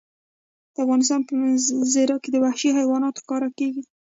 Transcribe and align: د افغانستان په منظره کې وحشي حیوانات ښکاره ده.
د 0.73 0.75
افغانستان 0.83 1.21
په 1.27 1.33
منظره 1.41 2.15
کې 2.23 2.41
وحشي 2.45 2.69
حیوانات 2.77 3.15
ښکاره 3.21 3.49
ده. 3.57 3.81